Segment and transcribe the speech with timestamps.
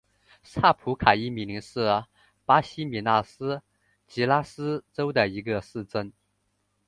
[0.41, 2.03] 萨普卡伊米林是
[2.43, 3.61] 巴西米纳斯
[4.07, 6.11] 吉拉斯州的一个市镇。